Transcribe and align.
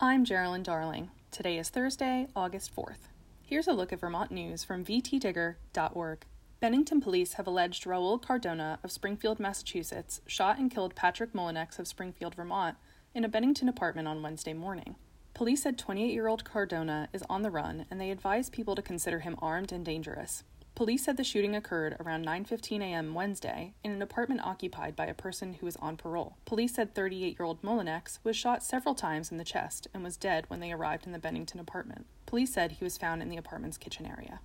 I'm 0.00 0.24
Geraldine 0.24 0.62
Darling. 0.62 1.10
Today 1.32 1.58
is 1.58 1.70
Thursday, 1.70 2.28
August 2.36 2.72
4th. 2.72 3.08
Here's 3.42 3.66
a 3.66 3.72
look 3.72 3.92
at 3.92 3.98
Vermont 3.98 4.30
news 4.30 4.62
from 4.62 4.84
vtdigger.org. 4.84 6.24
Bennington 6.60 7.00
police 7.00 7.32
have 7.32 7.48
alleged 7.48 7.84
Raul 7.84 8.22
Cardona 8.22 8.78
of 8.84 8.92
Springfield, 8.92 9.40
Massachusetts, 9.40 10.20
shot 10.24 10.56
and 10.56 10.70
killed 10.70 10.94
Patrick 10.94 11.32
Molinex 11.32 11.80
of 11.80 11.88
Springfield, 11.88 12.36
Vermont, 12.36 12.76
in 13.12 13.24
a 13.24 13.28
Bennington 13.28 13.68
apartment 13.68 14.06
on 14.06 14.22
Wednesday 14.22 14.52
morning. 14.52 14.94
Police 15.34 15.64
said 15.64 15.76
28 15.76 16.12
year 16.12 16.28
old 16.28 16.44
Cardona 16.44 17.08
is 17.12 17.24
on 17.28 17.42
the 17.42 17.50
run 17.50 17.84
and 17.90 18.00
they 18.00 18.12
advise 18.12 18.50
people 18.50 18.76
to 18.76 18.82
consider 18.82 19.18
him 19.18 19.34
armed 19.42 19.72
and 19.72 19.84
dangerous. 19.84 20.44
Police 20.78 21.02
said 21.02 21.16
the 21.16 21.24
shooting 21.24 21.56
occurred 21.56 21.96
around 21.98 22.24
9:15 22.24 22.80
a.m. 22.82 23.12
Wednesday 23.12 23.74
in 23.82 23.90
an 23.90 24.00
apartment 24.00 24.42
occupied 24.44 24.94
by 24.94 25.06
a 25.06 25.12
person 25.12 25.54
who 25.54 25.66
was 25.66 25.74
on 25.78 25.96
parole. 25.96 26.36
Police 26.44 26.74
said 26.74 26.94
38-year-old 26.94 27.62
Molinex 27.62 28.20
was 28.22 28.36
shot 28.36 28.62
several 28.62 28.94
times 28.94 29.32
in 29.32 29.38
the 29.38 29.44
chest 29.44 29.88
and 29.92 30.04
was 30.04 30.16
dead 30.16 30.44
when 30.46 30.60
they 30.60 30.70
arrived 30.70 31.04
in 31.04 31.10
the 31.10 31.18
Bennington 31.18 31.58
apartment. 31.58 32.06
Police 32.26 32.52
said 32.52 32.70
he 32.70 32.84
was 32.84 32.96
found 32.96 33.22
in 33.22 33.28
the 33.28 33.36
apartment's 33.36 33.76
kitchen 33.76 34.06
area. 34.06 34.38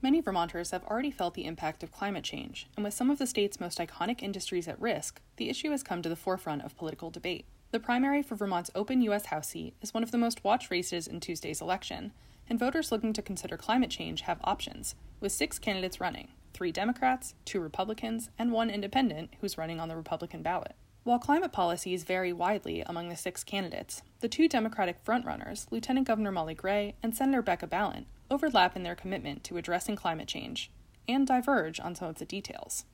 Many 0.00 0.22
Vermonters 0.22 0.70
have 0.70 0.84
already 0.84 1.10
felt 1.10 1.34
the 1.34 1.44
impact 1.44 1.82
of 1.82 1.92
climate 1.92 2.24
change, 2.24 2.66
and 2.76 2.84
with 2.84 2.94
some 2.94 3.10
of 3.10 3.18
the 3.18 3.26
state's 3.26 3.60
most 3.60 3.76
iconic 3.76 4.22
industries 4.22 4.68
at 4.68 4.80
risk, 4.80 5.20
the 5.36 5.50
issue 5.50 5.70
has 5.70 5.82
come 5.82 6.00
to 6.00 6.08
the 6.08 6.16
forefront 6.16 6.64
of 6.64 6.78
political 6.78 7.10
debate. 7.10 7.44
The 7.72 7.80
primary 7.80 8.22
for 8.22 8.36
Vermont's 8.36 8.70
open 8.74 9.02
U.S. 9.02 9.26
House 9.26 9.48
seat 9.48 9.74
is 9.82 9.92
one 9.92 10.02
of 10.02 10.12
the 10.12 10.16
most 10.16 10.42
watched 10.42 10.70
races 10.70 11.06
in 11.06 11.20
Tuesday's 11.20 11.60
election, 11.60 12.12
and 12.48 12.58
voters 12.58 12.92
looking 12.92 13.12
to 13.12 13.22
consider 13.22 13.56
climate 13.56 13.90
change 13.90 14.22
have 14.22 14.40
options, 14.44 14.94
with 15.20 15.32
six 15.32 15.58
candidates 15.58 16.00
running 16.00 16.28
three 16.52 16.70
Democrats, 16.70 17.34
two 17.44 17.60
Republicans, 17.60 18.30
and 18.38 18.52
one 18.52 18.70
independent 18.70 19.30
who's 19.40 19.58
running 19.58 19.80
on 19.80 19.88
the 19.88 19.96
Republican 19.96 20.42
ballot. 20.42 20.76
While 21.02 21.18
climate 21.18 21.52
policies 21.52 22.04
vary 22.04 22.32
widely 22.32 22.80
among 22.82 23.08
the 23.08 23.16
six 23.16 23.44
candidates, 23.44 24.02
the 24.20 24.28
two 24.28 24.48
Democratic 24.48 25.04
frontrunners, 25.04 25.66
Lieutenant 25.70 26.06
Governor 26.06 26.32
Molly 26.32 26.54
Gray 26.54 26.94
and 27.02 27.14
Senator 27.14 27.42
Becca 27.42 27.66
Balint, 27.66 28.06
overlap 28.30 28.74
in 28.76 28.84
their 28.84 28.94
commitment 28.94 29.44
to 29.44 29.58
addressing 29.58 29.96
climate 29.96 30.28
change 30.28 30.70
and 31.06 31.26
diverge 31.26 31.78
on 31.78 31.94
some 31.94 32.08
of 32.08 32.16
the 32.16 32.24
details. 32.24 32.84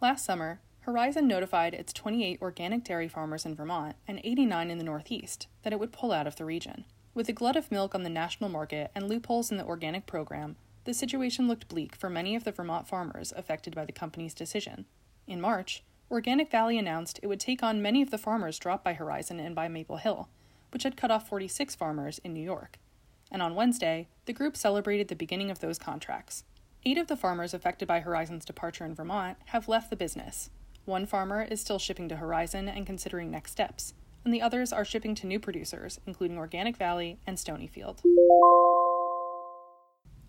Last 0.00 0.24
summer, 0.24 0.60
Horizon 0.80 1.28
notified 1.28 1.74
its 1.74 1.92
28 1.92 2.40
organic 2.40 2.82
dairy 2.82 3.06
farmers 3.06 3.44
in 3.44 3.54
Vermont 3.54 3.96
and 4.08 4.20
89 4.24 4.70
in 4.70 4.78
the 4.78 4.84
Northeast 4.84 5.46
that 5.62 5.72
it 5.72 5.78
would 5.78 5.92
pull 5.92 6.10
out 6.10 6.26
of 6.26 6.36
the 6.36 6.44
region. 6.44 6.86
With 7.12 7.28
a 7.28 7.32
glut 7.32 7.56
of 7.56 7.72
milk 7.72 7.94
on 7.96 8.04
the 8.04 8.08
national 8.08 8.50
market 8.50 8.92
and 8.94 9.08
loopholes 9.08 9.50
in 9.50 9.56
the 9.56 9.64
organic 9.64 10.06
program, 10.06 10.54
the 10.84 10.94
situation 10.94 11.48
looked 11.48 11.66
bleak 11.66 11.96
for 11.96 12.08
many 12.08 12.36
of 12.36 12.44
the 12.44 12.52
Vermont 12.52 12.86
farmers 12.86 13.32
affected 13.36 13.74
by 13.74 13.84
the 13.84 13.92
company's 13.92 14.32
decision. 14.32 14.86
In 15.26 15.40
March, 15.40 15.82
Organic 16.08 16.52
Valley 16.52 16.78
announced 16.78 17.18
it 17.20 17.26
would 17.26 17.40
take 17.40 17.64
on 17.64 17.82
many 17.82 18.00
of 18.00 18.10
the 18.10 18.18
farmers 18.18 18.60
dropped 18.60 18.84
by 18.84 18.92
Horizon 18.92 19.40
and 19.40 19.56
by 19.56 19.66
Maple 19.66 19.96
Hill, 19.96 20.28
which 20.70 20.84
had 20.84 20.96
cut 20.96 21.10
off 21.10 21.28
46 21.28 21.74
farmers 21.74 22.20
in 22.20 22.32
New 22.32 22.44
York. 22.44 22.78
And 23.32 23.42
on 23.42 23.56
Wednesday, 23.56 24.08
the 24.26 24.32
group 24.32 24.56
celebrated 24.56 25.08
the 25.08 25.16
beginning 25.16 25.50
of 25.50 25.58
those 25.58 25.78
contracts. 25.78 26.44
Eight 26.84 26.96
of 26.96 27.08
the 27.08 27.16
farmers 27.16 27.52
affected 27.52 27.88
by 27.88 28.00
Horizon's 28.00 28.44
departure 28.44 28.84
in 28.84 28.94
Vermont 28.94 29.36
have 29.46 29.68
left 29.68 29.90
the 29.90 29.96
business. 29.96 30.50
One 30.84 31.06
farmer 31.06 31.42
is 31.42 31.60
still 31.60 31.80
shipping 31.80 32.08
to 32.08 32.16
Horizon 32.16 32.68
and 32.68 32.86
considering 32.86 33.32
next 33.32 33.50
steps 33.50 33.94
and 34.24 34.34
the 34.34 34.42
others 34.42 34.72
are 34.72 34.84
shipping 34.84 35.14
to 35.16 35.26
new 35.26 35.40
producers, 35.40 36.00
including 36.06 36.38
Organic 36.38 36.76
Valley 36.76 37.18
and 37.26 37.36
Stonyfield. 37.36 38.00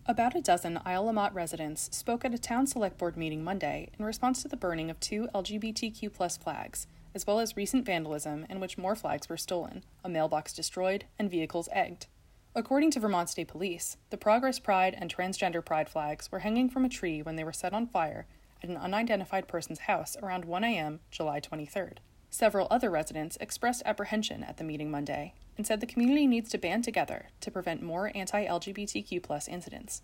About 0.08 0.36
a 0.36 0.42
dozen 0.42 0.80
Isle 0.84 1.06
La 1.06 1.12
Motte 1.12 1.34
residents 1.34 1.96
spoke 1.96 2.26
at 2.26 2.34
a 2.34 2.40
town 2.40 2.68
select 2.68 2.98
board 2.98 3.16
meeting 3.16 3.44
Monday 3.44 3.90
in 3.98 4.04
response 4.04 4.42
to 4.42 4.48
the 4.48 4.58
burning 4.58 4.90
of 4.90 5.00
two 5.00 5.30
LGBTQ 5.34 6.12
flags, 6.42 6.88
as 7.14 7.28
well 7.28 7.40
as 7.40 7.56
recent 7.56 7.86
vandalism 7.86 8.46
in 8.50 8.60
which 8.60 8.78
more 8.78 8.96
flags 8.96 9.30
were 9.30 9.38
stolen, 9.38 9.84
a 10.04 10.10
mailbox 10.10 10.54
destroyed, 10.54 11.06
and 11.20 11.30
vehicles 11.30 11.70
egged. 11.72 12.08
According 12.56 12.92
to 12.92 13.00
Vermont 13.00 13.30
State 13.30 13.48
Police, 13.48 13.98
the 14.10 14.18
Progress 14.18 14.60
Pride 14.60 14.96
and 14.98 15.14
Transgender 15.14 15.64
Pride 15.64 15.88
flags 15.88 16.32
were 16.32 16.40
hanging 16.40 16.70
from 16.70 16.84
a 16.84 16.90
tree 16.90 17.22
when 17.22 17.36
they 17.36 17.44
were 17.44 17.54
set 17.54 17.72
on 17.72 17.88
fire 17.88 18.26
at 18.64 18.70
an 18.70 18.78
unidentified 18.78 19.48
person's 19.48 19.80
house 19.80 20.18
around 20.22 20.46
1 20.46 20.64
a.m., 20.64 21.00
July 21.10 21.40
23rd. 21.40 22.00
Several 22.34 22.68
other 22.72 22.90
residents 22.90 23.38
expressed 23.42 23.84
apprehension 23.86 24.42
at 24.42 24.56
the 24.56 24.64
meeting 24.64 24.90
Monday 24.90 25.34
and 25.58 25.68
said 25.68 25.82
the 25.82 25.86
community 25.86 26.26
needs 26.26 26.50
to 26.52 26.58
band 26.58 26.86
together 26.86 27.28
to 27.42 27.52
prevent 27.52 27.84
more 27.84 28.10
anti 28.16 28.46
LGBTQ 28.46 29.50
incidents. 29.50 30.02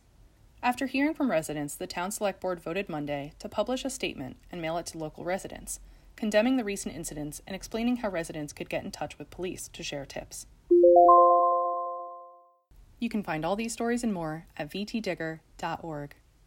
After 0.61 0.87
hearing 0.87 1.13
from 1.13 1.31
residents, 1.31 1.75
the 1.75 1.87
Town 1.87 2.11
Select 2.11 2.41
Board 2.41 2.59
voted 2.59 2.89
Monday 2.89 3.31
to 3.39 3.47
publish 3.47 3.85
a 3.85 3.89
statement 3.89 4.35
and 4.51 4.61
mail 4.61 4.77
it 4.77 4.87
to 4.87 4.97
local 4.97 5.23
residents, 5.23 5.79
condemning 6.17 6.57
the 6.57 6.66
recent 6.66 6.93
incidents 6.93 7.41
and 7.47 7.55
explaining 7.55 7.97
how 7.97 8.09
residents 8.09 8.51
could 8.51 8.69
get 8.69 8.83
in 8.83 8.91
touch 8.91 9.17
with 9.17 9.29
police 9.29 9.69
to 9.69 9.81
share 9.81 10.05
tips. 10.05 10.47
You 12.99 13.07
can 13.09 13.23
find 13.23 13.45
all 13.45 13.55
these 13.55 13.71
stories 13.71 14.03
and 14.03 14.13
more 14.13 14.47
at 14.57 14.69
vtdigger.org. 14.69 16.16